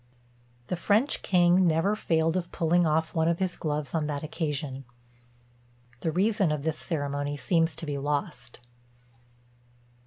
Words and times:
The 0.65 0.75
French 0.75 1.21
king 1.21 1.67
never 1.67 1.95
failed 1.95 2.35
of 2.35 2.51
pulling 2.51 2.87
off 2.87 3.13
one 3.13 3.27
of 3.27 3.37
his 3.37 3.55
gloves 3.55 3.93
on 3.93 4.07
that 4.07 4.23
occasion. 4.23 4.83
The 5.99 6.11
reason 6.11 6.51
of 6.51 6.63
this 6.63 6.79
ceremony 6.79 7.37
seems 7.37 7.75
to 7.75 7.85
be 7.85 7.99
lost. 7.99 8.61